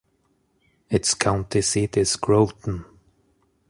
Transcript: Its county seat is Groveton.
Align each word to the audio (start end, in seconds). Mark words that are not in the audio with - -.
Its 0.89 1.13
county 1.13 1.61
seat 1.61 1.95
is 1.95 2.15
Groveton. 2.17 2.85